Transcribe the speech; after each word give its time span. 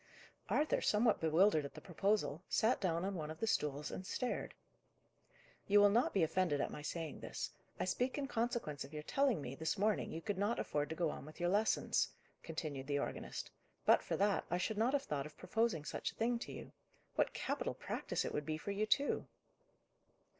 Arthur, 0.49 0.81
somewhat 0.81 1.19
bewildered 1.21 1.63
at 1.63 1.75
the 1.75 1.79
proposal, 1.79 2.41
sat 2.49 2.81
down 2.81 3.05
on 3.05 3.13
one 3.13 3.29
of 3.29 3.39
the 3.39 3.45
stools, 3.45 3.91
and 3.91 4.03
stared. 4.03 4.55
"You 5.67 5.79
will 5.79 5.91
not 5.91 6.11
be 6.11 6.23
offended 6.23 6.59
at 6.59 6.71
my 6.71 6.81
saying 6.81 7.19
this. 7.19 7.51
I 7.79 7.85
speak 7.85 8.17
in 8.17 8.27
consequence 8.27 8.83
of 8.83 8.95
your 8.95 9.03
telling 9.03 9.43
me, 9.43 9.53
this 9.53 9.77
morning, 9.77 10.11
you 10.11 10.19
could 10.19 10.39
not 10.39 10.57
afford 10.57 10.89
to 10.89 10.95
go 10.95 11.11
on 11.11 11.23
with 11.23 11.39
your 11.39 11.49
lessons," 11.49 12.09
continued 12.41 12.87
the 12.87 12.97
organist. 12.97 13.51
"But 13.85 14.01
for 14.01 14.17
that, 14.17 14.43
I 14.49 14.57
should 14.57 14.79
not 14.79 14.93
have 14.93 15.03
thought 15.03 15.27
of 15.27 15.37
proposing 15.37 15.85
such 15.85 16.11
a 16.11 16.15
thing 16.15 16.39
to 16.39 16.51
you. 16.51 16.71
What 17.13 17.35
capital 17.35 17.75
practice 17.75 18.25
it 18.25 18.33
would 18.33 18.43
be 18.47 18.57
for 18.57 18.71
you, 18.71 18.87
too!" 18.87 19.27